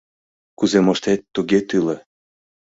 Кузе 0.59 0.79
моштет, 0.85 1.19
туге 1.33 1.59
тӱлӧ! 1.69 1.97